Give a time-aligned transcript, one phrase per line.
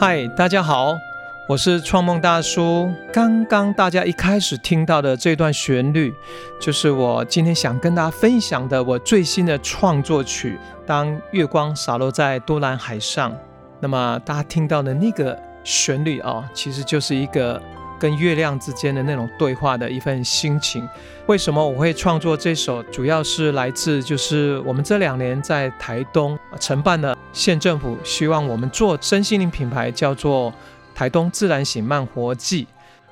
[0.00, 0.98] 嗨，大家好，
[1.46, 2.90] 我是创梦大叔。
[3.12, 6.10] 刚刚大家一开始听到的这段旋律，
[6.58, 13.30] 就是我今天想跟大家分享的我最新的创作曲《当月光洒落在多兰海上》。
[13.78, 17.60] 那么大家听到的那个旋律啊，其实就是一个
[18.00, 20.88] 跟月亮之间的那种对话的一份心情。
[21.26, 22.82] 为什么我会创作这首？
[22.84, 30.52] 主要是来自就是我们这两年在台东承办的县政府，希望我们做身心灵品牌，叫做
[30.94, 32.66] 台东自然醒慢活记。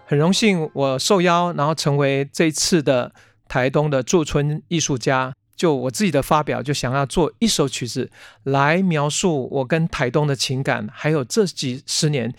[0.06, 3.12] 很荣幸我受邀，然后成为这次的
[3.46, 5.34] 台东的驻村艺术家。
[5.54, 8.10] 就我自己的发表，就想要做一首曲子
[8.44, 12.32] 来描述我跟台东的情感，还有这几十年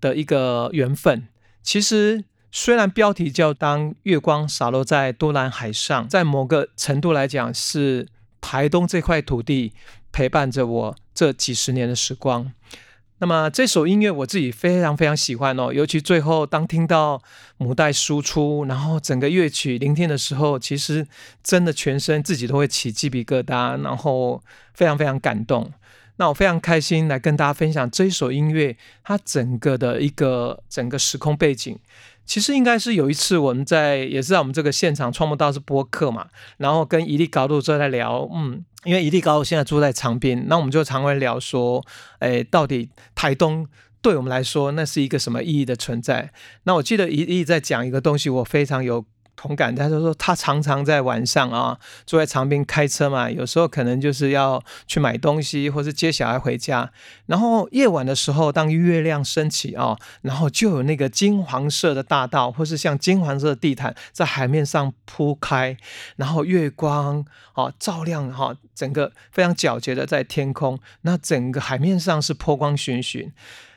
[0.00, 1.28] 的一个缘分。
[1.64, 8.06] 其实虽然标题叫“当月光洒落在多兰海上”，在某个程度来讲，是
[8.40, 9.72] 台东这块土地
[10.12, 12.52] 陪伴着我这几十年的时光。
[13.18, 17.22] 那么这首音乐我自己非常非常喜欢哦，尤其最后当听到
[17.56, 21.06] 母带输出，然后整个乐曲聆听的时候，其实
[21.42, 24.42] 真的全身自己都会起鸡皮疙瘩，然后
[24.74, 25.72] 非常非常感动。
[26.16, 31.78] 那我非常开心来跟大家分享这一首音乐，它整个的一个整个时空背景。
[32.24, 41.84] 其实应该是有一次我们在也是在我们这个现场创梦到是播客嘛，然后跟一粒高度坐在聊，嗯，因为一粒高度现在住在长滨，那我们就常会聊说，
[42.20, 43.66] 哎，到底台东
[44.00, 46.32] 对我们来说那是一个什么意义的存在？
[46.62, 49.04] 那我记得一粒在讲一个东西，我非常有。
[49.36, 56.90] 同感，他就说他常常在晚上啊，坐在长滨开车嘛，有时候可能就是要去买东西，或是接小孩回家。
[57.26, 65.76] 然后夜晚的时候，当月亮升起啊，然后就有那个金黄色的大道，或是像金黄色的地毯在海面上铺开，
[66.16, 73.32] 然后月光啊照亮哈，整个非常皎洁的在天空，那整个海面上是波光粼粼。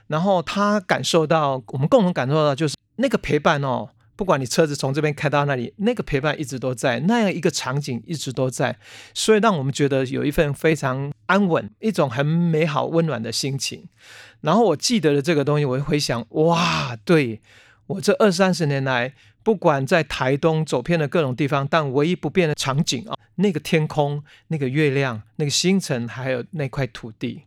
[0.08, 3.90] 然后他感受到，我们共同感受到就是那个陪伴哦。
[4.18, 8.78] 不管你车子从这边开到那里，那个陪伴一直都在，那样一个场景一直都在，
[9.14, 13.88] 所以让我们觉得有一份非常安稳、一种很美好、温暖的心情。
[14.42, 17.42] 然后我记得的这个东西，我会回想，哇，对
[17.86, 19.14] 我这二三十年来，
[19.44, 27.44] 不管在台东走遍了各种地方，但唯一不变的场景啊，那个天空、那个月亮、那个星辰，还有那块土地。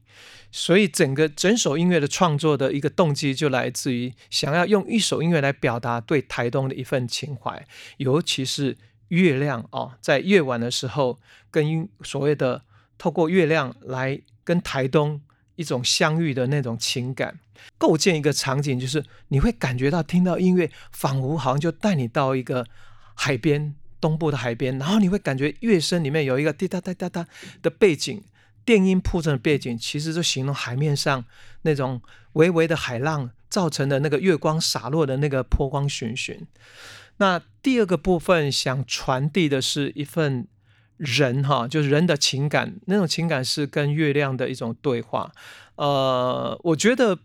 [0.52, 7.64] 所以整个整首音乐的创作的一个动机，就来自于想要用一首音乐来表达对台东的一份情怀，
[7.98, 8.76] 尤其是
[9.08, 11.18] 月亮哦，在夜晚的时候，
[11.50, 12.62] 跟所谓的
[12.98, 15.20] 透过月亮来跟台东
[15.54, 17.38] 一种相遇的那种情感，
[17.78, 22.66] 构建一个场景，就是你会感觉到听到音乐，仿佛好像就带你到一个
[23.14, 27.26] 海边，东部的海边，然后你会感觉乐声里面有一个滴答答答答
[27.62, 28.22] 的背景。
[28.64, 31.24] 电音铺成的背景，其实就形容海面上
[31.62, 32.00] 那种
[32.34, 36.38] 微微的海浪造成的那个月光洒落的那个波光粼粼。
[37.16, 40.46] 那第二个部分想传递的是一份
[40.96, 45.32] 人哈，就是人的情感，那种情感是跟月亮的一种对话。
[45.76, 47.18] 呃，我觉得。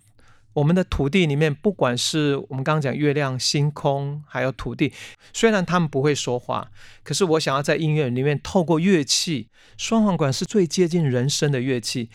[0.55, 4.93] 我们的土地里面，不管是我们刚刚讲月亮、星空，还有土地，
[5.33, 6.71] 虽然他们不会说话，
[7.03, 12.09] 可是我想要在音乐里面透过乐器，双簧管是最接近人声的乐器，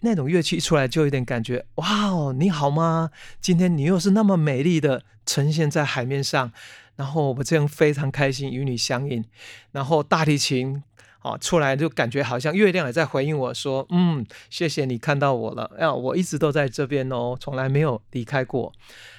[0.00, 3.10] 那种乐器一出来就有点感觉，哇哦，你好吗？
[3.40, 6.52] 今天你又是那么美丽的呈现在海面上，
[6.96, 9.24] 然后我这样非常开心与你相应，
[9.70, 10.82] 然后大提琴。
[11.20, 18.72] 啊，出来就感觉好像月亮也在回应我说：“嗯，谢谢你看到我了，呀，我一直都在这边哦，从来没有离开过。”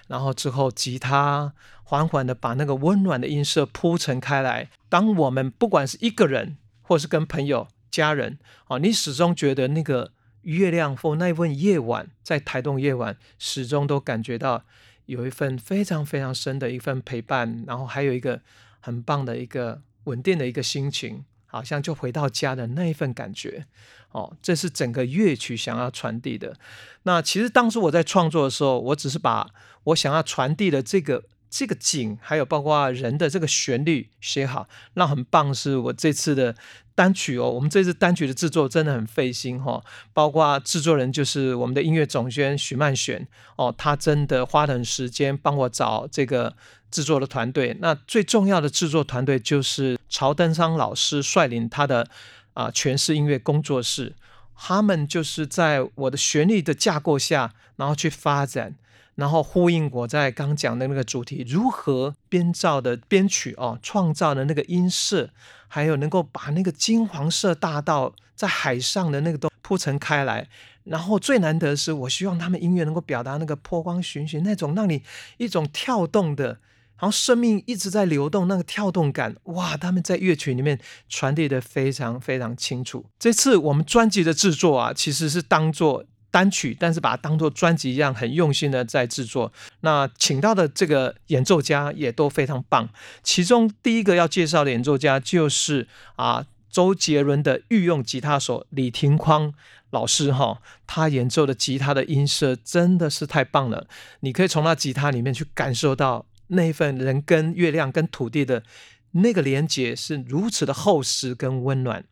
[0.08, 1.54] 然后之后，吉他
[1.84, 4.70] 缓缓的把那个温暖的音色铺陈开来。
[4.90, 10.12] 当我们不管是一个人，或是跟朋友、家人，啊，你始终觉得那个
[10.42, 14.66] 月亮或那份夜晚，在台东夜晚，始终都感觉到
[15.06, 18.42] 有一份非常非常深的一份陪伴，然后还有一个
[18.80, 21.24] 很棒的一个稳定的一个心情。
[21.52, 23.66] 好像就回到家的那一份感觉，
[24.12, 26.56] 哦，这是整个乐曲想要传递的。
[27.04, 29.50] 那其实当初我在创作的时候，我只是把
[29.84, 34.70] 我想要传递的这个这个景，还有包括人的这个旋律写好。
[34.94, 36.56] 那很棒，是我这次的
[36.96, 37.50] 单曲哦。
[37.50, 39.84] 我们这次单曲的制作真的很费心哈，
[40.14, 43.28] 包括制作人就是我们的音乐总监许曼选
[43.58, 46.56] 哦，他真的花很时间帮我找这个。
[46.92, 52.08] 制作的团队，那最重要的制作团队就是曹登商老师率领他的
[52.54, 54.14] 啊诠释音乐工作室，
[54.56, 58.76] 他们就是在我的旋律的架构下，然后去发展，
[59.16, 65.30] 然后呼应我在刚讲的那个主题，如何编造的编曲哦，创造的那个音色，
[65.68, 70.50] 还有能够把那个金黄色大道在海上的那个都铺陈开来，
[70.84, 75.02] 然后最难得的是，我希望他们音乐能够表达那个波光粼粼那种让你
[75.38, 76.60] 一种跳动的，
[77.02, 79.76] 然后生命一直在流动那个跳动感，哇！
[79.76, 83.06] 他们在乐曲里面传递的非常非常清楚。
[83.20, 86.06] 这次我们专辑的制作啊，其实是当做。
[86.34, 89.52] 单曲，但是把它当做专辑一样，很用心的在制作。
[89.82, 92.88] 那请到的这个演奏家也都非常棒。
[93.22, 99.54] 其中第一个要介绍的演奏家就是啊，周杰伦的御用吉他手李廷匡
[99.90, 100.62] 老师哈。
[100.88, 103.88] 他演奏的吉他的音色真的是太棒了，
[104.22, 108.64] 你可以从那吉他里面去感受到那一份人跟月亮跟土地的
[109.12, 112.04] 那个连接是如此的厚实跟温暖。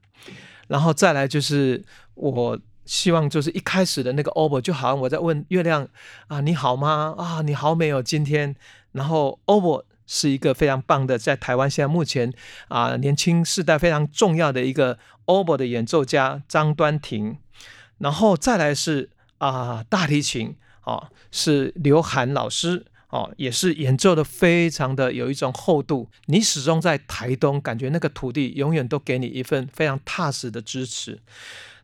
[0.68, 2.60] 然后再来就是我。
[2.86, 5.88] 希望就是一开始的那个 OBO 就好像我在问月亮
[6.26, 7.14] 啊，你好吗？
[7.20, 8.56] 啊，你好美哦，今天。
[8.94, 12.34] 然后 OBO 是一个非常棒的，在台湾现在目前
[12.68, 14.98] 啊年轻世代非常重要的一个
[15.28, 17.38] OBO 的演奏家张端庭。
[18.00, 26.10] 然后再来是啊大提琴，哦是刘涵老师，哦也是演奏的非常的有一种厚度。
[26.26, 31.20] 你始终在台东，感觉那个土地永远都给你一份非常踏实的支持。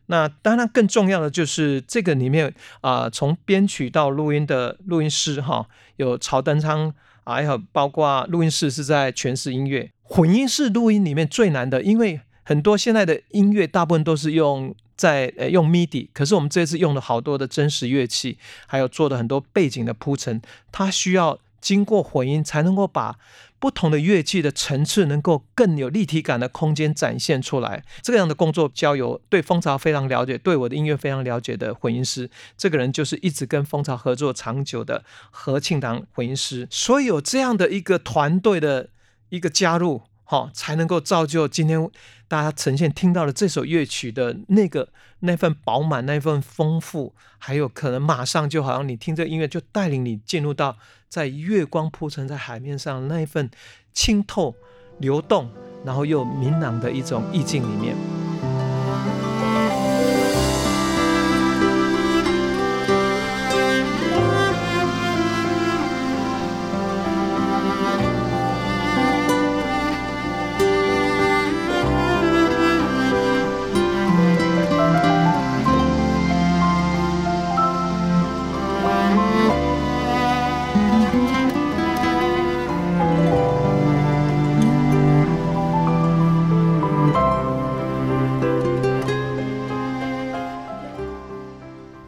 [0.06, 6.94] 那当然，更重要的就是这个里面啊，从编曲到录音的录音师哈，有曹登昌，
[7.24, 20.40] 还有包括录音室是在全市音乐混音室录音里面最难的，因为很多现在的音乐大部分都是用在呃用 MIDI，可是我们这次用了好多的真实乐器，还有做的很多背景的铺陈，
[20.70, 23.18] 它需要经过混音才能够把。
[23.58, 32.28] 不同的乐器的层次能够更有立体感的空间展现出来，这样的工作交由对蜂巢非常了解、对我的音乐非常了解的混音师，
[32.58, 36.68] 这个人就是一直跟蜂巢合作长久的何庆堂混音师。
[36.70, 38.90] 所以有这样的一个团队的
[39.30, 41.90] 一个加入，好，才能够造就今天
[42.28, 44.88] 大家呈现听到的这首乐曲的那个
[45.20, 50.76] 那份饱满、那份丰富，还有可能马上就好像你听这音乐就带领你进入到。
[51.08, 53.48] 在月光铺陈在海面上那一份
[53.94, 54.54] 清透、
[54.98, 55.48] 流动，
[55.84, 57.94] 然后又明朗的一种意境里面。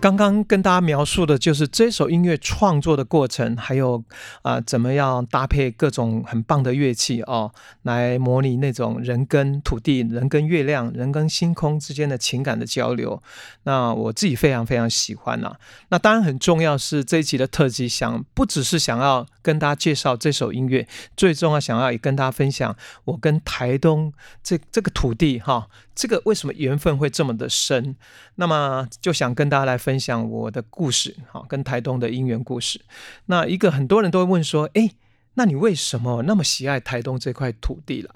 [0.08, 4.02] 刚刚跟大家描述的就是这首音乐创作的过程，还有
[4.40, 7.52] 啊，怎么样搭配各种很棒的乐器哦，
[7.82, 13.22] 来模拟那种人跟土地、人跟月亮、人跟星空之间的情感的交流。
[13.64, 15.55] 那我自己非常非常喜欢呐。
[15.90, 20.87] 那当然很重要是这一集的特辑，想不只是想要跟大家介绍这首音乐，
[21.17, 24.12] 最重要想要也跟大家分享我跟台东
[24.43, 25.69] 这这个土地哈。
[25.94, 27.96] 这个为什么缘分会这么的深？
[28.37, 32.81] 那么就想跟大家来分享我的故事，好，跟台东的因缘故事。
[33.26, 34.90] 那一个很多人都会问说，哎，
[35.35, 38.14] 那你为什么那么喜爱台东这块土地了？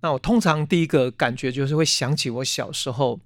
[0.00, 3.20] 那我通常第一个感觉就是会想起我小时候。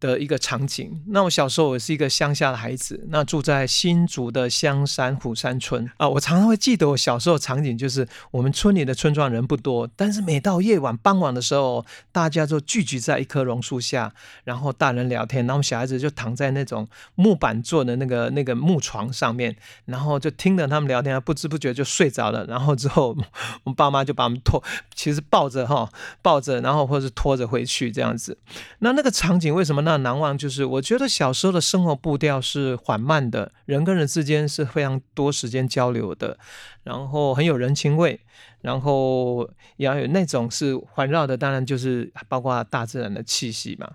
[0.00, 1.02] 的一个场景。
[1.08, 6.08] 那我小时候我是一个乡下的孩子，那住在新竹的香山虎山村啊。
[6.08, 14.12] 我常常会记得我小时候场景，就是我们村里的村庄人不多，但是每到夜晚傍晚的时候，大家就聚集在一棵榕树下，
[14.44, 22.44] 然后大人聊天，然后小孩子就躺在那种木板做的那个那个木床上面，然后就听着他们聊天，不知不觉就睡着了。
[22.46, 23.16] 然后之后
[23.64, 24.62] 我爸妈就把我们拖，
[24.94, 25.88] 其实抱着哈
[26.20, 28.36] 抱着，然后或者是拖着回去这样子。
[28.80, 29.84] 那那个场景为什么？
[29.84, 36.38] 那难忘就是，我觉得小时候的生活步调是缓慢的，人跟人之间是非常多时间交流的，
[36.82, 38.20] 然后很有人情味，
[38.60, 43.90] 然后也要有那种是环绕的，当然就是包括大自然的气息嘛。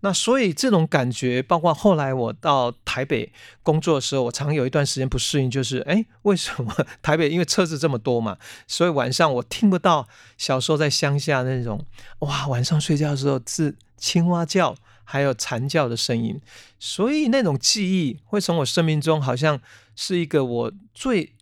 [0.00, 3.32] 那所以这种感觉，包括后来我到台北
[3.62, 10.06] 工作的时候，我常有一段时间不适应，就是哎，为什么 台北因为车子这么多嘛，所以晚上我听不到
[10.36, 11.84] 小时候在乡下那种
[12.18, 14.74] 哇，晚上睡觉的时候是青蛙叫。
[15.04, 16.40] 还有蝉叫的声音，
[16.78, 19.60] 所以那种记忆会从我生命中好像
[19.94, 21.32] 是一个我最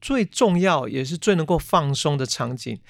[0.00, 2.80] 最重要也是最能够放松的场景。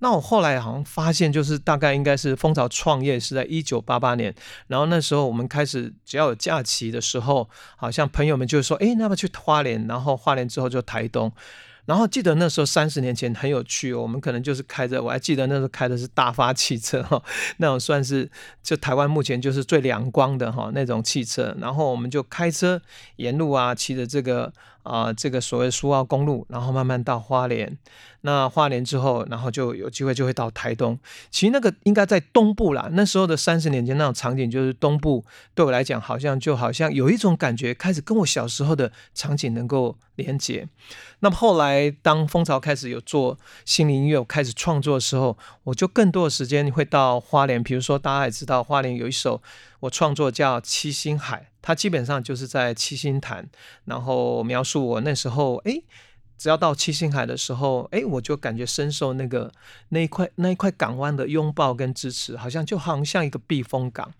[0.00, 4.34] 那我后来好像发现，就是大概应该是蜂巢创业是在一九八八年，
[4.66, 11.32] 然后那时候我们开始只要有假期的时候，好像朋友们就说：“哎，那么去花莲，然后花莲之后就台东。”
[11.86, 17.22] 然后记得那时候三十年前很有趣，我们可能就是开着，我还记得那时候开的是大发汽车哈，
[17.58, 18.30] 那种算是
[18.62, 22.80] 就台湾目前就是最阳光的哈那种汽车，然后我们就开车
[23.16, 24.52] 沿路啊，骑着这个
[24.84, 27.76] 啊这个所谓苏澳公路，然后慢慢到花莲。
[28.26, 30.98] 那花莲之后，然后就有机会就会到台东。
[31.30, 32.88] 其实那个应该在东部啦。
[32.92, 35.22] 那时候的三十年前那种场景，就是东部
[35.54, 40.66] 对我来讲，好像就好像有一种感觉，开始跟我小时候的场景能够连接。
[41.20, 47.62] 那么后来，当蜂巢开始有做心灵音乐，开始创作的时候，我就更多的时间会到花莲。
[47.62, 49.42] 比如说，大家也知道，花莲有一首
[49.80, 53.48] 我创作叫《七星海》，它基本上就是在七星潭，
[53.86, 55.80] 然后描述我那时候哎。
[56.36, 59.50] 只要到七星海的时候，哎，我就感觉深受那个
[59.90, 64.12] 那一块那一块港湾的拥抱跟支持，好像就好像像一个避风港。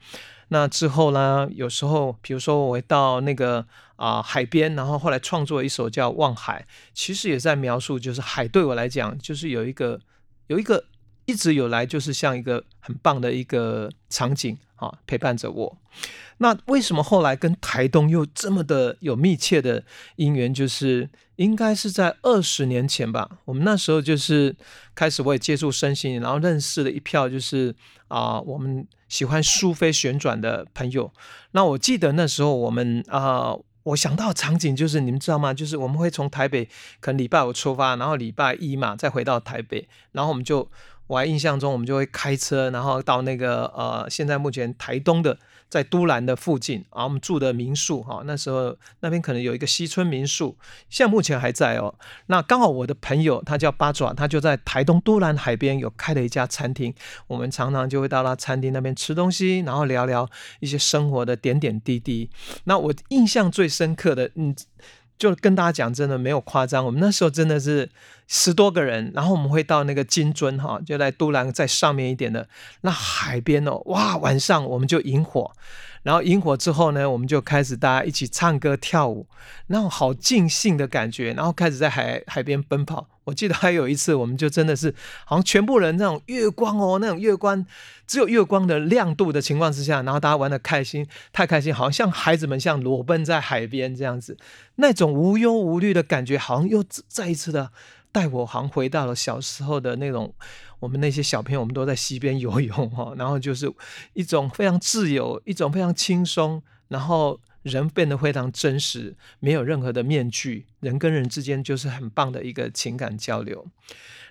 [0.49, 10.01] 那之后呢，有时候比如说我会到那个啊海边，然后后来创作一首叫《望海》，其实也在描述，就是海对我来讲，就是有一个
[10.47, 10.85] 有一个
[11.27, 15.79] 一直有来，就是像一个很棒的一个场景啊，陪伴着我。
[16.39, 19.85] 那为什么后来跟台东又这么的有密切的
[20.17, 20.53] 姻缘？
[20.53, 23.39] 就是应该是在二十年前吧。
[23.45, 24.55] 我们那时候就是
[24.95, 27.73] 开始我也接触身心，然后认识了一票就是
[28.09, 31.13] 啊，我们喜欢苏菲旋转的朋友。
[31.53, 33.55] 那我记得那时候我们啊，
[33.85, 35.55] 我想到场景就是你们知道吗？
[35.55, 40.69] 就是我们会从台北可能礼拜五出发，然后礼拜一嘛再回到台北，然后我们就
[41.07, 45.39] 我还印象中我们就会开车，然后到那个呃现在目前台东的。
[45.67, 50.57] 在都兰的附近啊，我们住的民宿哈，那时候那边可能有一个西村民宿，
[50.89, 51.93] 现在目前还在哦。
[52.27, 56.95] 那刚好我的朋友他叫八爪，他就在台东都兰海边有开了一家餐厅，
[57.27, 60.31] 我们常常就会到他餐厅那边吃东西，然后聊聊
[60.61, 62.31] 一些生活的点点滴滴。
[62.65, 64.55] 那我印象最深刻的，嗯。
[65.19, 66.85] 就跟大家讲，真的没有夸张。
[66.85, 67.89] 我们那时候真的是
[68.27, 72.49] 十多个人，然后我们会到那个金樽哈，就在都兰在上面一点的
[72.81, 75.53] 那海边哦，哇，晚上我们就引火。
[76.05, 79.27] 然后引火之后呢，我们就开始大家一起唱歌跳舞，
[79.67, 81.33] 那种好尽兴的感觉。
[81.33, 83.09] 然后开始在海海边奔跑。
[83.25, 84.95] 我记得还有一次，我们就真的是
[85.25, 87.65] 好像全部人那种月光哦，那种月光
[88.07, 94.37] 只有月光的亮度的情况之下，然后大家玩的开心，太开心，好像孩子们像裸奔在海边这样子，
[94.75, 97.71] 那种无忧无虑的感觉，好像又再一次的
[98.13, 100.35] 带我好像回到了小时候的那种。
[100.85, 103.73] 我们那些小朋友，我们都在溪边游泳哈，然后就是
[104.13, 113.67] 一种非常自由，一种非常轻松，然后人变得非常真实，没有任何的面具，人跟人之间就是很棒的一个情感交流。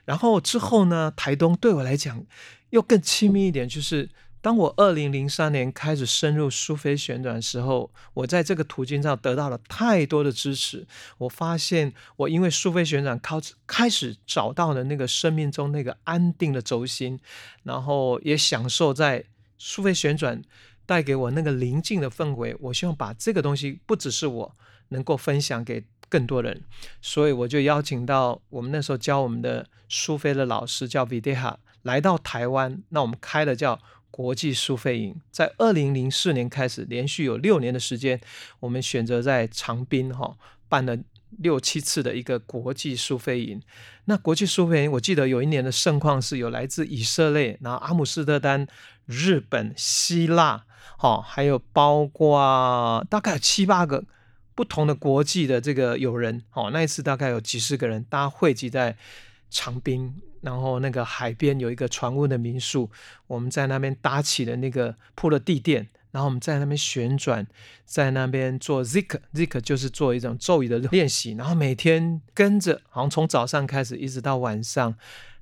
[0.05, 2.23] 然后之后呢，台东对我来讲
[2.69, 4.09] 又更亲密一点，就是。
[4.43, 10.85] 当我二零零三年开始深入苏菲旋转的时候，我在这个途径上得到了太多的支持。
[11.17, 17.17] 我发现，我因为苏菲旋转开始开始找到了那个生命中那个安定的轴心，
[17.63, 19.23] 然后也享受在
[19.57, 20.41] 苏菲旋转
[20.85, 22.53] 带给我那个宁静的氛围。
[22.59, 24.55] 我希望把这个东西不只是我
[24.89, 26.61] 能够分享给更多人，
[27.01, 33.79] 所以我就邀请到我们那时候教我们的苏菲的老师叫 Vidya 来到台湾，那我们开了叫。
[34.13, 38.21] 国际苏菲营在二零零四年开始，连续有六年的时间，
[38.59, 40.37] 我们选择在长滨哈
[40.69, 40.95] 办了
[41.39, 43.59] 六七次的一个国际苏菲营。
[44.05, 48.67] 那国际苏菲营，我记得有一年的盛况是有来自以色列、然后阿姆斯特丹、
[49.07, 50.63] 日本、希腊，
[50.95, 54.03] 哈，还有包括大概七八个
[54.53, 58.95] 不同的国际的这个友人，哦，那一次大概有几十个人，大家汇集在
[59.49, 60.13] 长滨。
[60.43, 62.91] 然后那个海边有一个船屋的民宿，
[63.27, 67.47] 我们在那边搭起了那个铺了地垫，然后我们在那边旋转，
[67.85, 74.93] 在那边做 zik，zik 就是做一种咒语的练习，然后每天跟着，好像从早上开始一直到晚上，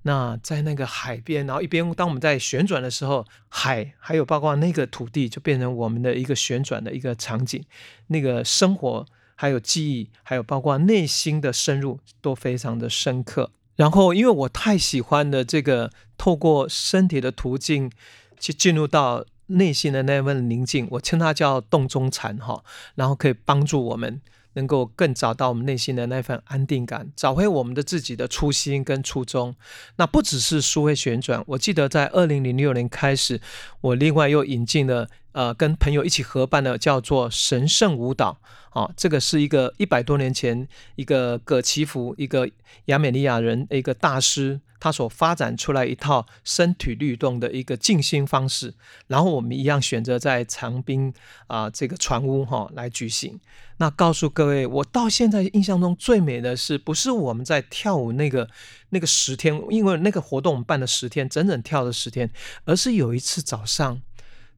[0.03, 7.63] 那在那个海边，然后一边当我们在旋转的时候，海还有包括那个土地就变成我们的一个旋转的一个场景，
[8.07, 13.51] 那个生活还有记忆，还有包括内心的深入都非常的深刻。
[13.75, 17.91] 然后，因为我太喜欢的这个透过身体的途径
[18.39, 22.63] 去进入到内心的那份宁静，我称它叫洞中禅哈。
[22.95, 24.21] 然后可以帮助我们
[24.53, 29.55] 能够更找到我们内心的那份安定感，找回我们的自己的初心跟初衷。
[29.97, 33.39] 那不只是书会旋转，我记得在二零零六年开始，
[33.81, 38.39] 我另外又引进了呃跟朋友一起合办的叫做神圣舞蹈。
[38.71, 40.65] 啊，这个是一个一百多年前
[40.95, 42.49] 一个葛奇福，一个
[42.85, 48.73] 亚美尼亚人一个大师它所发展出来一套身体律动的一个静心方式，
[49.05, 51.13] 然后我们一样选择在长滨
[51.45, 53.39] 啊这个船屋哈来举行。
[53.77, 58.49] 那告诉各位，我到现在印象中最美的是，不是我们在跳舞那个
[58.89, 62.31] 那个十天，因为那个活动我们办了十天，整整跳了十天，
[62.65, 64.01] 而是有一次早上，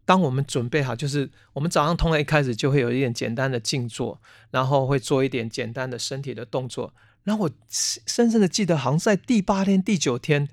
[0.06, 6.94] 当我们准备好，就是我们早上通常一开始就会有一点简单的静坐，然后会做一点简单的身体的动作。
[7.24, 10.50] 然后我深深的记得，好像在第八天、第九天，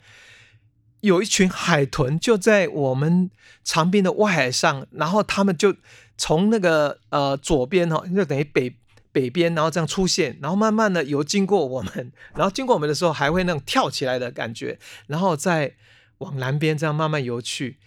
[1.00, 3.30] 有一群海豚就在我们
[3.64, 5.74] 长滨的外海上，然后他们就
[6.16, 8.76] 从那个呃左边哈，就等于北
[9.10, 15.74] 北边，然后这样出现，然后慢慢的游经过我们，然后经过我们的时候还会那种跳起来的感觉，然后再
[16.18, 17.78] 往南边这样慢慢游去。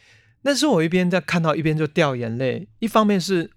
[0.42, 3.52] 那时候我一边在看到，一边就掉眼泪，一方面是。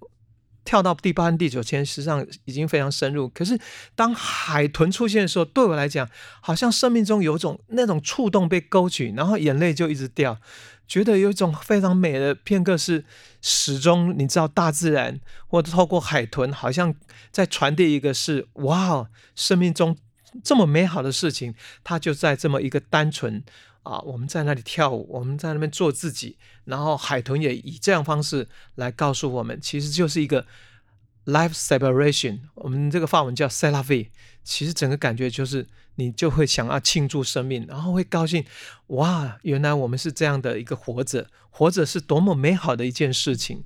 [0.66, 3.26] 跳到第八、第九天，实际上已经非常深入。
[3.30, 3.58] 可是
[3.94, 6.06] 当海豚出现的时候，对我来讲，
[6.42, 10.38] 好像生命中有种那种触动被勾起，然后眼泪就一直掉，
[10.86, 13.04] 觉得有一种非常美的片刻，是
[13.40, 16.94] 始终你知道，大自然或者透过海豚，好像
[17.30, 19.96] 在传递一个是哇，生命中
[20.42, 21.54] 这么美好的事情，
[21.84, 23.42] 它就在这么一个单纯。
[23.86, 30.44] 啊，我们在那里跳舞，我们在那边做自己，然后海豚也以这样方式来告诉我们，其实就是一个
[31.26, 32.40] life celebration。
[32.56, 34.10] 我们这个法文叫 c e l a v e
[34.42, 35.64] 其实整个感觉就是
[35.94, 38.44] 你就会想要庆祝生命，然后会高兴，
[38.88, 43.62] 哇，原来我们是这样的一个活着，活着是多么美好的一件事情。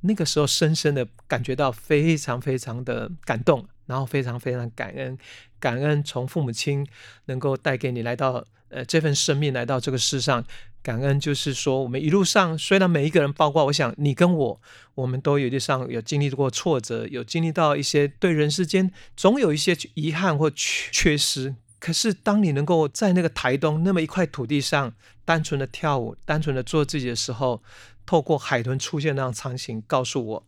[0.00, 5.16] 那个时候深深的感觉到非常非常的感动，然后非常非常感恩，
[5.60, 6.84] 感恩从父母亲
[7.26, 8.44] 能够带给你来到。
[8.70, 10.44] 呃，这份生命来到这个世上，
[10.82, 14.60] 感恩就是说，我们一路上虽然每一个人，包括我想你跟我，
[14.94, 21.54] 我们都有一上有经历过挫折，有经历到一些对人世间总有一些遗憾或缺缺失。
[21.78, 27.62] 可是当你能够在那个台东那么一块土地上，单纯的跳舞，单纯的做自己的时候，
[28.04, 30.46] 透过海豚出现那样场景，告诉我，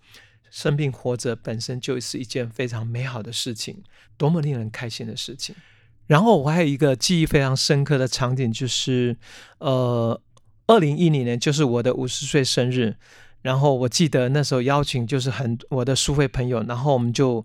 [0.51, 3.83] 生命活着本身就是一件非常美好的事情，
[4.17, 5.57] 多么令人开心的事情。
[6.07, 9.17] 然后我还有一个记忆非常深刻的场景，就是
[9.59, 10.21] 呃，
[10.67, 12.97] 二零一零年就是我的五十岁生日。
[13.43, 17.45] 然后我记得那时候邀请就是很我的书会朋友，然后我们就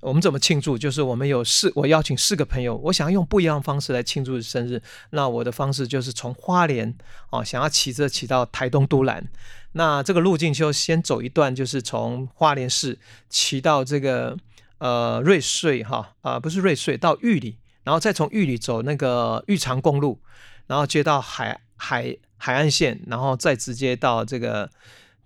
[0.00, 0.76] 我们怎么庆祝？
[0.76, 4.82] 就是我们有四，我邀请四个朋友，我想要用不一样的方式来庆祝生日。
[5.08, 6.94] 那我的方式就是从花莲
[7.30, 9.26] 哦，想要骑车骑到台东都兰。
[9.72, 12.98] 那这个路径就先走一段，就是从花莲市
[13.30, 14.36] 骑到这个
[14.80, 17.56] 呃瑞穗哈啊，不是瑞穗到玉里。
[17.84, 20.20] 然后再从玉里走那个玉长公路，
[20.66, 24.70] 然后接到海海海岸线，然后再直接到这个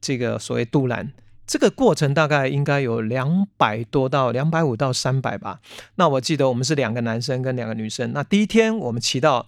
[0.00, 1.12] 这个所谓杜兰。
[1.46, 5.60] 这个过程大概应该有两百多到两百五到三百吧。
[5.94, 8.12] 那我记得我们是两个男生跟两个女生。
[8.12, 9.46] 那第一天我们骑到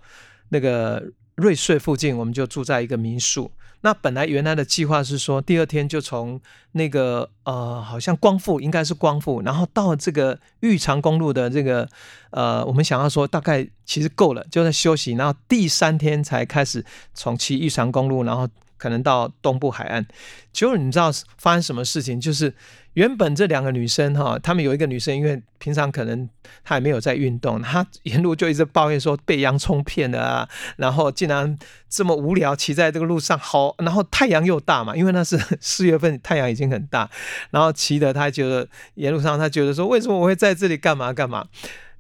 [0.51, 3.51] 那个瑞穗附近，我们就住在一个民宿。
[3.81, 6.41] 那本来原来的计划是说，第二天就从
[6.73, 11.89] 那个呃，好像光复应该是光复，然后到这个玉长公路的这个
[12.31, 18.49] 呃，我们想要说大概其实够了，就在休息，然后第三天才开始从骑玉长公路，然后。
[18.81, 20.07] 可能到东部海岸，
[20.53, 22.21] 结果你知道发生什么事情？
[22.21, 22.55] 就是
[22.99, 26.29] 原本这两个女生哈，她们有一个女生，因为平常可能
[26.65, 31.57] 她也没有在运动，她沿路就一直抱怨说被洋葱骗了啊，然后竟然
[31.89, 37.09] 这么无聊骑在这个路上，好，然后太阳又大嘛，因为那是 四月份，太阳已经很大，
[37.53, 41.47] 然后骑的她觉得沿路上她觉得说为什么我会在这里干嘛干嘛，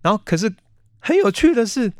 [0.02, 0.52] 然后可是
[0.98, 1.92] 很有趣的是。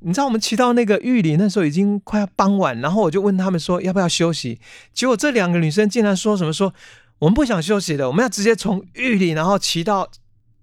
[0.00, 4.60] 你知道我们骑到那个玉林，那时候已经快要傍晚，然后我就问他们说要不要休息，
[4.94, 6.72] 结果这两个女生竟然说什么说
[7.18, 10.08] 我们不想休息的，我们要直接从玉里然后骑到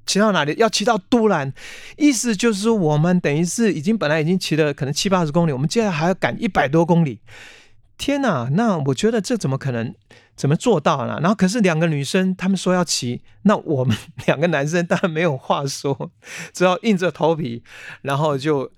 [0.06, 0.54] 骑到哪里？
[0.58, 1.54] 要骑到都兰，
[1.98, 7.20] 意思就是我们等于是已经本来已经骑了可能七八十公里，我们接下来还要赶一百多公里。
[7.98, 9.94] 天哪，那我觉得这怎么可能
[10.36, 11.20] 怎么做到呢？
[11.22, 16.12] 然后可是两个女生她们说要骑，那我们两个男生当然没有话说，
[16.54, 17.64] 只要硬着头皮，
[18.02, 18.72] 然后就。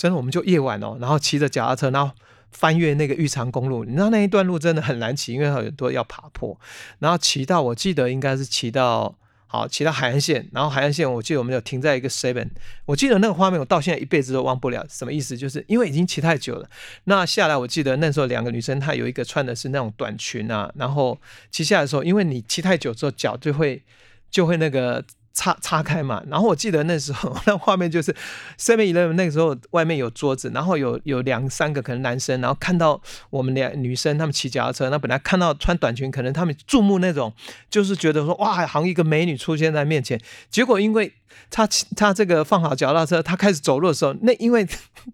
[0.00, 2.14] 真的，我们就夜晚哦，然后骑着脚踏车，然后
[2.52, 3.84] 翻越那个玉长公路。
[3.84, 6.58] 你知道那一段路真的很难骑，因为很多要爬坡。
[6.98, 10.48] 然后骑到，我记得应该是骑到好，骑到海岸线。
[10.52, 12.48] 然后海岸线，我记得我们有停在一个 seven。
[12.84, 14.84] 我记得那个画面，我到现在一辈子都忘不了。
[14.88, 15.36] 什么意思？
[15.36, 16.68] 就是因为已经骑太久了。
[17.04, 20.72] 那下来，我记得那时候两个女生，她有一个穿的是那种短裙啊。
[20.76, 21.18] 然后
[21.50, 23.82] 骑下来的时候，因为你骑太久之后，脚就会
[24.30, 25.04] 就会那个。
[25.38, 26.20] 岔岔开嘛。
[26.28, 28.12] 然后我记得那时候 那画面就是
[28.58, 37.32] Seven Eleven 那个时候外面有桌子，然后有有两三个可能男生，然后看到我们俩女生他们骑脚踏车，那本来看到穿短裙，可能他们注目那种，
[37.70, 40.20] 就是觉得说哇，好像一个美女出现在面前。
[40.50, 41.12] 结果因为
[41.50, 44.66] 他他 这个放好脚踏车，他开始走路的时候，那因为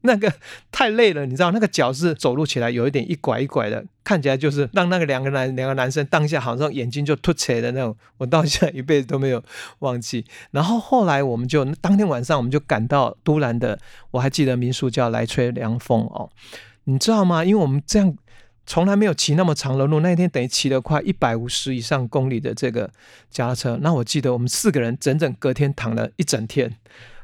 [0.03, 0.33] 那个
[0.73, 9.43] 太累了，你知道那个脚是走路起来有一点一拐一拐的，看起来就是让那个两个男两个男生当下好像眼睛就凸起来的那种，我到现在一辈子都没有
[9.81, 10.25] 忘记。
[10.51, 13.79] 然后后来我们就当天晚上我们就赶到都兰的，
[14.13, 16.31] 我还记得民宿叫来吹凉风哦，
[16.85, 17.45] 你知道吗？
[17.45, 18.17] 因为我们这样。
[18.67, 22.91] 从来没有骑那么长的路，那一天等于骑了快一百五十以上公里的这个
[23.31, 23.79] 脚踏车。
[23.83, 26.75] 那我记得我们四个人整整隔天躺了一整天，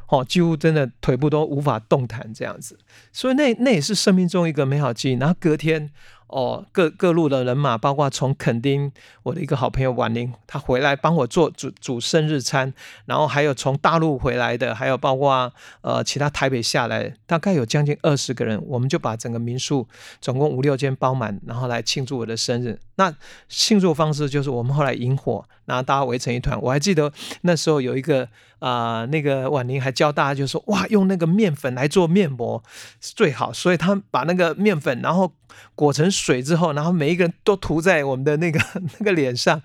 [0.09, 2.79] 哦，几乎真的腿部都无法动弹这样子。
[3.11, 5.15] 所以那那也是生命中一个美好记忆。
[5.15, 5.91] 然后隔天。
[6.31, 8.91] 哦，各各路的人马，包括从垦丁
[9.25, 12.73] 我的一个好朋友婉玲，他回来帮我做煮煮生日餐，
[13.07, 19.89] 然后还有从大陆回来的，还有包括呃其他台北下来，大概有将近二十个人，我们就把整个民宿
[20.21, 22.79] 总共五六间包满，然后来庆祝我的生日。
[22.95, 23.13] 那
[23.49, 26.61] 庆祝方式就是我们后来引火，然后大家围成一团。
[26.61, 32.63] 我还记得那时候有一个啊，那个婉玲还教大家就说哇，用那个面粉来做面膜
[33.01, 35.33] 是最好，所以他把那个面粉然后
[35.75, 38.61] 裹成水之后，然后每一个人都涂在我们的那个
[38.99, 39.63] 那个脸上，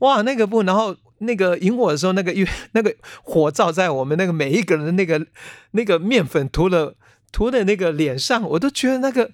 [0.00, 5.26] 哇，那个不，然后那个引火的时候，那个月 那个火照在我们那个每一个人的那个
[5.70, 6.94] 那个面粉涂了
[7.30, 9.30] 涂的那个脸上，我都觉得那个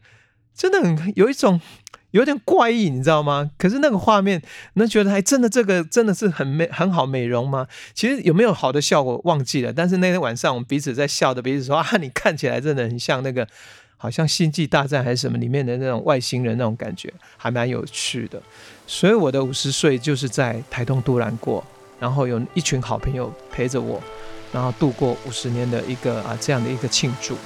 [0.54, 1.60] 真的很有一种。
[2.12, 3.50] 有点怪异，你知道吗？
[3.56, 4.42] 可是那个画面，
[4.74, 7.66] 能觉得还真的这个真的是很美很好美容吗？
[7.94, 9.72] 其实有没有好的效果忘记了。
[9.72, 13.48] 但是那天晚上我们彼此在笑的彼此说啊，你看起来真的很像那个
[14.02, 18.42] 好像星际大战还是什么里面的那种外星人那种感觉，还蛮有趣的。
[18.84, 21.64] 所以我的五十岁就是在台东都兰过，
[22.00, 24.02] 然后有一群好朋友陪着我，
[24.52, 27.36] 然后度过五十年的一个啊这样的一个庆祝。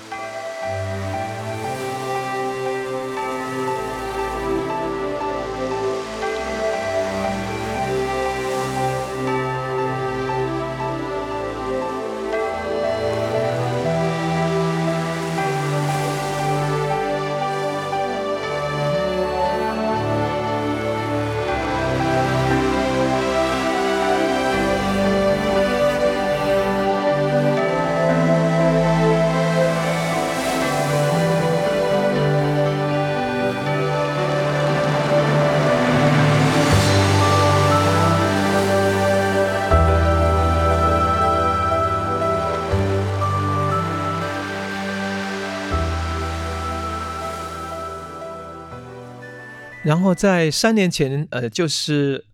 [49.86, 52.24] 然后在三年前，呃，就是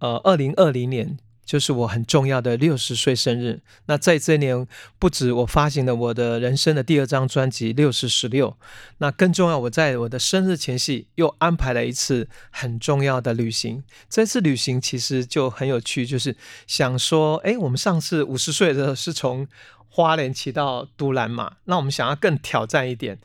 [0.00, 3.62] 呃二零二零年，就是我很重要的六十岁生日。
[3.86, 4.66] 那在这年，
[4.98, 8.50] 不止我发行了我的人生的第二张专辑《六十十六》，
[8.98, 13.84] 那更重要，我在我的生日前夕又安排了一次很重要的旅行。
[14.08, 19.46] 这次旅行其实就很有趣，就是想说，哎，我们上次五十岁的时候是从
[19.88, 23.20] 花莲骑到都兰嘛，那我们想要更挑战一点，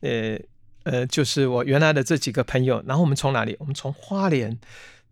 [0.00, 0.40] 呃。
[0.90, 3.56] 呃，就是我原来的这几个朋友，然后我们从哪里？
[3.60, 4.58] 我们从花莲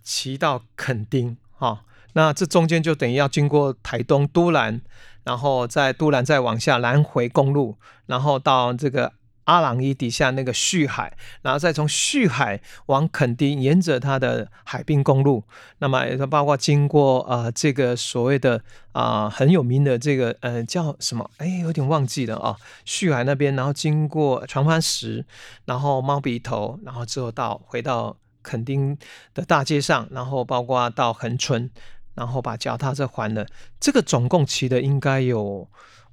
[0.03, 4.81] 骑到垦丁，哈，那这中间就等于要经过台东都兰，
[5.23, 9.13] 然后在都兰再往下南回公路，然后到这个。
[9.49, 15.43] 阿朗伊底下那个旭海，然后再从旭海往垦丁，沿着它的海滨公路，
[15.79, 21.31] 那么也包括经过呃这个所谓的啊很有名的这个呃叫什么？
[21.39, 22.57] 哎，有点忘记了啊。
[22.85, 25.25] 旭海那边，然后经过船帆石，
[25.65, 28.99] 然后猫鼻头，然后之后到回到垦丁
[29.33, 31.71] 的大街上，然后包括到恒春，
[32.15, 33.47] 然后把脚踏车还了。
[33.81, 35.67] 这个总共骑的应该有。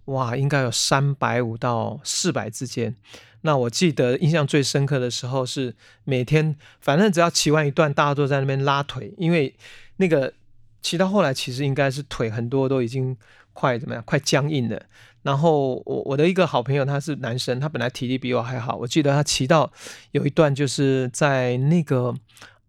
[0.05, 2.95] 哇，应该有三百五到四百之间。
[3.41, 9.55] 那我记得印象最深刻的时候是每天，反正只要骑完一段，大家都在那边拉腿，因为
[9.97, 10.33] 那个
[10.81, 13.15] 骑到后来，其实应该是腿很多都已经
[13.53, 14.81] 快怎么样，快僵硬了。
[15.21, 19.71] 然后我我的一个好朋友他是男生，他本来体力比我还好，我记得他骑到
[20.11, 22.15] 有一段就是在那个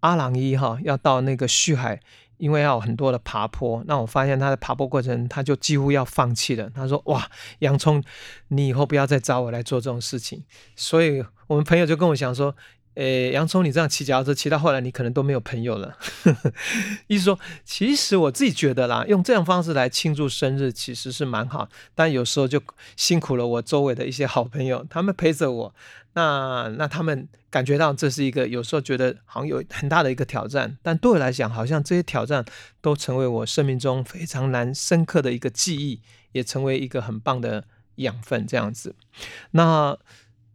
[0.00, 2.00] 阿朗伊哈，要到那个旭海。
[2.38, 6.70] 因为要很多的爬坡，那我发现他的爬坡过程，他就几乎要放弃了。
[6.74, 7.28] 他说：“哇，
[7.60, 8.02] 洋葱，
[8.48, 10.44] 你以后不要再找我来做这种事情。”
[10.76, 12.54] 所以，我们朋友就跟我讲说
[12.94, 15.96] ：“诶，洋葱，你这样骑脚踏车骑到后来，你可能都没有朋友了。
[17.08, 22.62] 意思说，其实我自己觉得啦，用这样方式来庆祝生日其实是蛮好，但有时候就
[22.96, 25.74] 辛苦了我周围的一些好朋友，他们陪着我，
[26.16, 32.44] 那那他们感觉到这是一个有时候觉得好像有很大的一个挑战，但对我来讲，好像这些挑战
[32.80, 36.00] 都成为我生命中非常难深刻的一个记忆，
[36.32, 37.64] 也成为一个很棒的
[37.96, 38.96] 养分，这样子。
[39.52, 39.96] 那。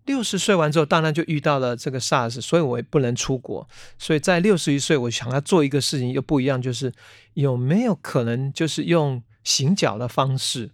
[0.06, 3.70] 六十岁完之后，当然就遇到了这个 SARS，所以我也不能出国。
[4.00, 6.92] 所以在六十一岁，我想要做一个事情又不一样，就是
[7.36, 10.72] 有没有可能就是用行脚的方式，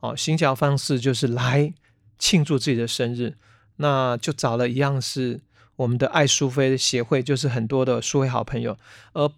[0.00, 1.72] 哦，行脚方式就是来
[2.18, 3.38] 庆祝自己的生日。
[3.76, 5.40] 那就找了一样是
[5.76, 8.76] 我们的爱苏菲协会，就是很多的苏菲好朋友，
[9.12, 9.30] 而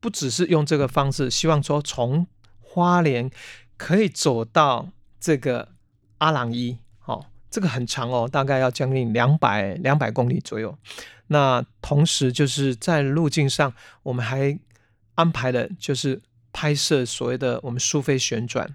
[0.00, 2.26] 不只是用这个方式，希望说从
[2.60, 3.30] 花莲
[3.76, 4.88] 可以走到
[5.20, 5.68] 这个
[6.18, 6.78] 阿朗伊。
[7.04, 10.76] 哦这个很长哦，大概要将近两百两百公里左右。
[11.28, 14.58] 那同时就是在路径上，我们还
[15.14, 16.20] 安排了就是
[16.54, 18.74] 拍摄所谓的我们苏菲旋转。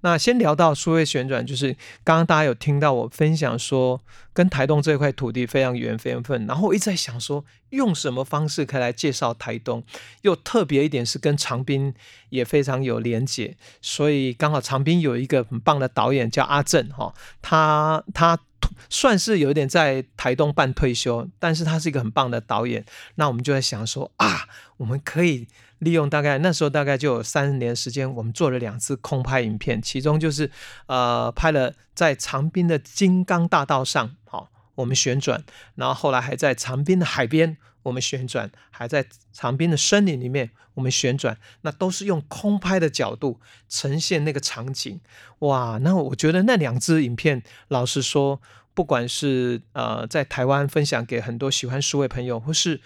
[0.00, 4.00] 那先聊到苏菲旋转，就是刚刚大家有听到我分享说，
[4.32, 6.44] 跟台东这块土地非常缘分。
[6.46, 9.84] 然后我一直在想说，用什么方式可以来介绍台东？
[10.22, 11.94] 又特别一点是跟长滨
[12.30, 18.36] 也非常有连结，所以刚好长滨有一个很棒的导演叫阿正哈，他他
[18.88, 22.84] 算是有一点在台东办退休，但是他是一个很棒的导演。
[23.16, 24.46] 那我们就在想说啊，
[24.78, 25.48] 我们可以。
[25.80, 30.50] 利用大概那时候大概就有三年时间，我们做了两次空拍影片，其中就是
[30.88, 35.42] 呃拍了在长滨的金刚大道上，好我们旋转，
[35.76, 45.00] 然后后来还在长滨的海边我们旋转，还在长滨的森林里面我们旋转，那都是用空拍的角度呈现那个场景，
[45.38, 45.78] 哇！
[45.80, 48.42] 那我觉得那两支影片，老实说，
[48.80, 52.80] 不管是呃在台湾分享给很多喜欢书的朋友，或是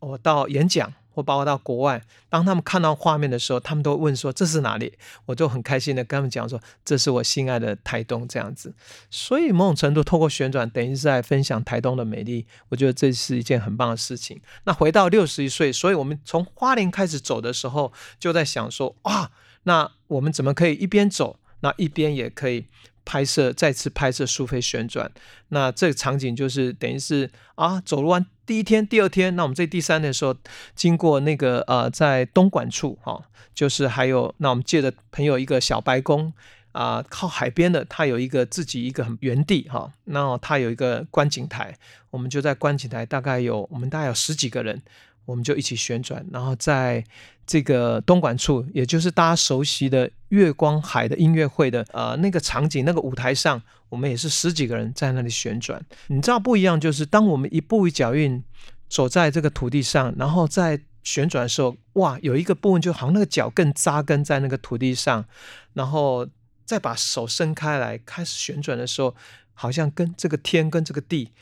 [0.00, 0.92] 我到演讲。
[1.10, 4.92] 或包括到国外，当他们看到画面的时候，他们都问说这是哪里？
[5.26, 8.72] 我就很开心的跟他们讲说，这是我心爱的台东这样子。
[9.10, 12.46] 所以某种程度透过旋转，等于是在分享台东的美丽。
[12.68, 14.40] 我觉得这是一件很棒的事情。
[14.62, 19.32] 那回到六十一岁，所以我们从花莲开始走的时候，就在想说啊，
[19.64, 22.66] 那我们怎么可以一边走，那一边也可以。
[23.08, 25.10] 拍摄再次拍摄苏菲旋转，
[25.48, 30.36] 那这个场景就是等于是啊，走路完第一天、第二天，那我们这第三天的时候，
[30.74, 36.34] 经过那个呃，在东莞处哈，就是还有那我们借的朋友一个小白宫
[36.72, 41.78] 啊，靠海边的，他有一个自己一个很原地哈，那他有一个观景台，
[42.10, 44.82] 我们就在观景台，大概有我们大概有十几个人。
[45.28, 47.04] 我们就一起旋转，然后在
[47.46, 53.60] 这个东莞处，也就是大家熟悉的月光海的音乐会的呃那个场景，那个舞台上，
[53.90, 55.84] 我们也是十几个人在那里旋转。
[56.06, 58.42] 你知道不一样，就是当我们一步一脚印
[58.88, 65.26] 走在这个土地上，然后在旋转的时候，哇，有一个部分就好像那个脚更扎根在那个土地上，
[65.74, 66.26] 然后
[66.64, 69.14] 再把手伸开来开始旋转的时候，
[69.52, 71.32] 好像跟这个天跟这个地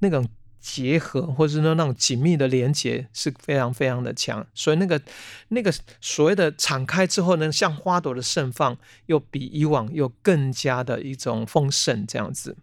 [0.00, 0.26] 那种。
[0.60, 5.00] 结合，或者是说那种紧密的连接是非常非常的强，所以那个
[5.48, 12.56] 那个所谓的敞开之后呢，像花朵的盛放，又比以往又更加的一种丰盛这样子。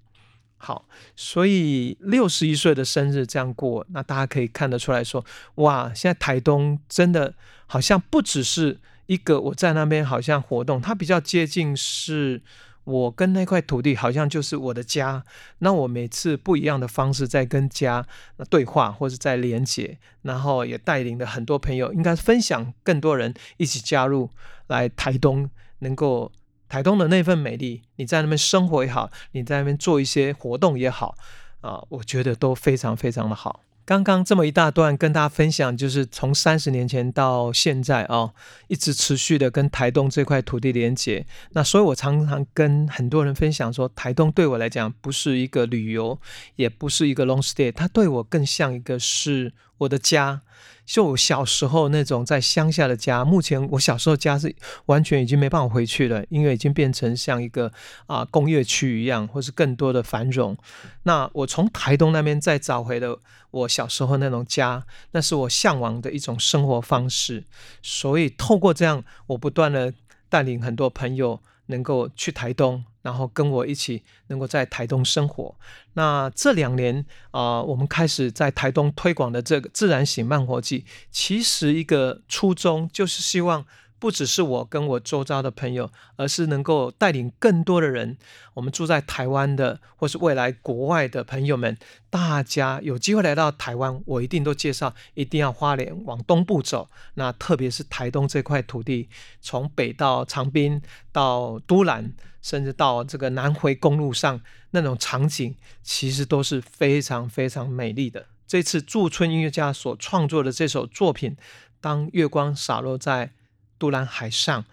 [0.57, 7.33] 好，所以六十一岁的生日这样过，那大家可以看得出来说，哇，现在台东真的
[7.65, 12.41] 好像不只是一个我在那边好像活动，它比较接近是。
[12.85, 15.23] 我跟那块土地好像就是我的家，
[15.59, 24.29] 那我每次不一样的方式在跟家那对话，或者在连接，然后也带领了很多朋友，应该分享更多人一起加入
[24.67, 26.31] 来台东，能够
[26.69, 31.17] 台东的那份美丽，你在那边生活也好，你在那边做一些活动也好，
[31.61, 33.61] 啊，我觉得都非常非常的好。
[33.85, 38.31] 刚刚这么一大段跟大家分享，就是从三十年前到现在啊，
[38.67, 41.23] 一直持续的跟台东这块土地连接。
[41.51, 46.19] 那所以我常常跟很多人分享说，台东对我来讲不是一个旅游，
[46.55, 50.41] 也不是一个 long stay，它对我更像一个是我的家。
[50.85, 57.71] 就我小时候那种在乡下的家，目前我小时候家是完全已经没办法回去了，因为已经变成像一个
[58.05, 60.55] 啊工业区一样，或是更多的繁荣。
[61.01, 67.43] 那我从台东那边再找回了我小时候那种家，那是我向往的一种生活方式。
[67.81, 69.91] 所以透过这样，我不断的
[70.29, 72.83] 带领很多朋友能够去台东。
[73.01, 75.55] 然后跟我一起能够在台东生活。
[75.93, 83.63] 那这两年啊，我们开始在台东推广的这个自然醒慢活季，其实一个初衷就是希望
[83.97, 88.17] 不只是我跟我周遭的朋友，而是能够带领更多的人。
[88.53, 91.77] 我们住在台湾的，或是未来国外的朋友们，
[92.09, 96.89] 大家有机会来到台湾，我一定都介绍，一定要花莲往东部走。
[97.15, 99.09] 那特别是台东这块土地，
[99.41, 100.81] 从北到长滨，
[101.11, 108.27] 到都兰，甚至到这个南回公路上，那种场景其实都是非常非常美丽的。
[108.45, 111.35] 这次驻村音乐家所创作的这首作品，
[111.79, 113.31] 当月光洒落在。
[113.77, 114.65] 杜兰海上，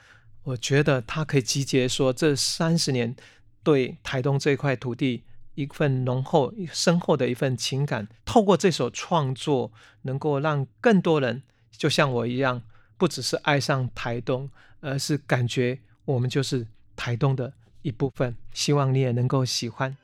[0.44, 3.14] 我觉得他可以集结说这三十年
[3.62, 8.08] 对台东这块土地一份浓厚、深厚的一份情感。
[8.24, 12.62] 透过这首创作，能够让更多人就像我一样，
[12.96, 14.48] 不只是爱上台东，
[14.80, 18.36] 而是感觉我们就是台东的一部分。
[18.52, 19.96] 希望你也能够喜欢。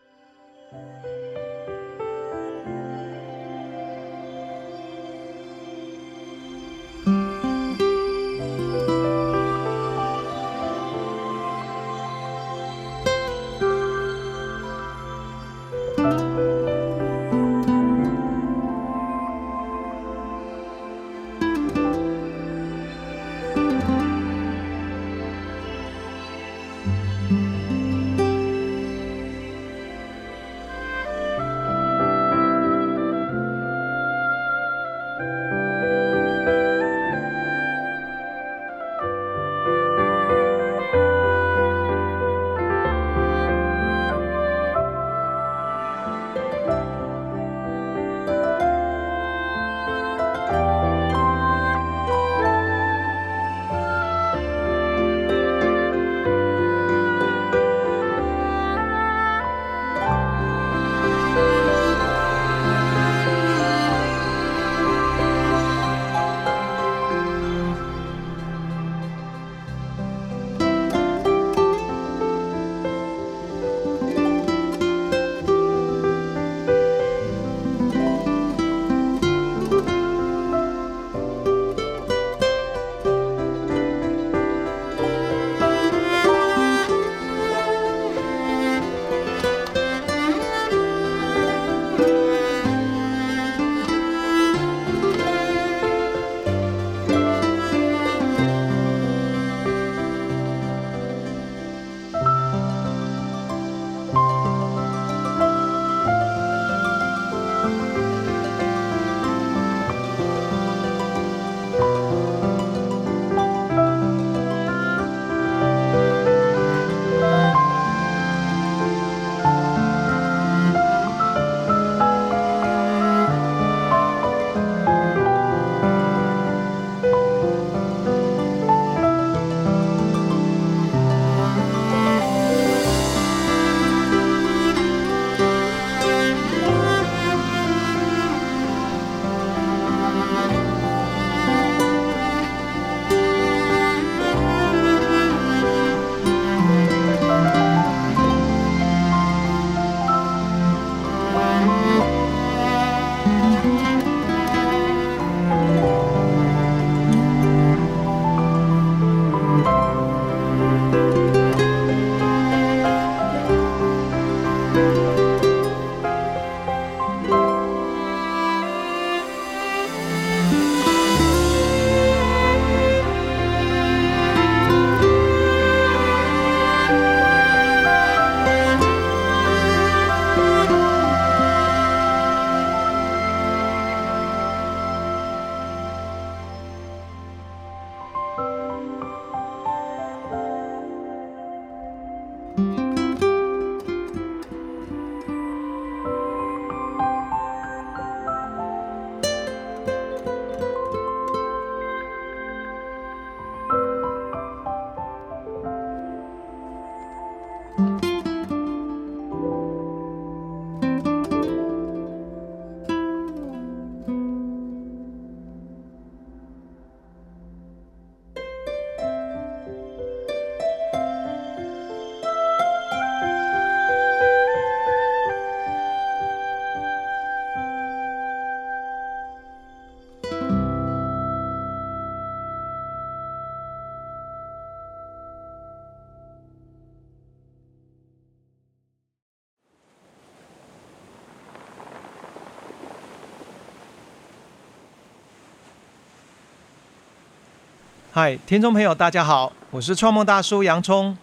[248.20, 251.16] 嗨，听众朋友，大家好，我是创梦大叔洋葱。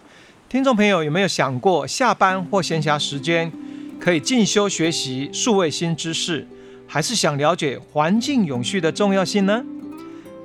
[0.48, 3.52] 听众朋友有没有想过，下班或闲暇时间
[4.00, 6.48] 可以进修学习数位新知识，
[6.86, 9.62] 还是想了解环境永续的重要性呢？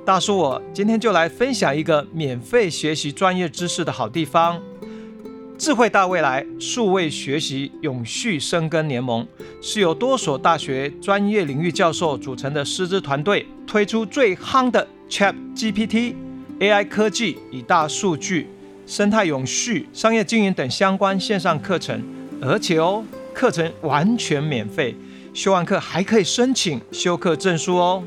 [0.04, 4.60] 大叔，我今天就来分享一个免费学习专业知识的好地方——
[5.56, 9.26] 智慧大未来数位学习永续生根联盟，
[9.62, 16.16] 是由多所大学专业领域教授组成的师资团队，推出最夯的 Chat GPT。
[16.62, 18.46] AI 科技、与大数据、
[18.86, 22.00] 生态永续、商业经营等相关线上课程，
[22.40, 23.02] 而且哦，
[23.34, 24.94] 课程完全免费，
[25.34, 28.00] 修完课还可以申请修课证书哦。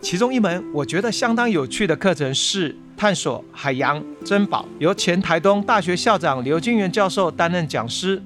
[0.00, 8.22] 其中一门我觉得相当有趣的课程是探索海洋珍宝，由前台东大学校长刘金元教授担任讲师。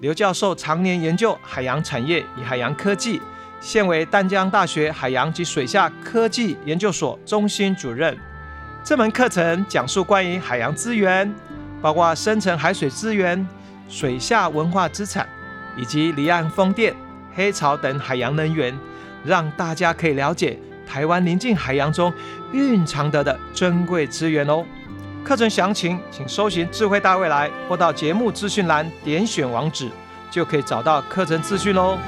[0.00, 3.20] 刘教授常年研究海洋产业与海洋科技，
[3.60, 8.18] 现为淡江大学海洋及水下科技研究所中心主任。
[8.84, 11.34] 这门课程讲述关于海洋资源，
[11.80, 13.48] 包括深层海水资源、
[13.88, 15.26] 水下文化资产，
[15.74, 16.94] 以及离岸风电、
[17.34, 18.78] 黑潮等海洋能源，
[19.24, 22.12] 让大家可以了解台湾临近海洋中
[22.52, 24.62] 蕴藏着的珍贵资源哦。
[25.24, 29.88] 课程详情请搜寻“智慧大未来”或到节目资讯栏点选网址，
[30.30, 31.98] 就可以找到课程资讯喽。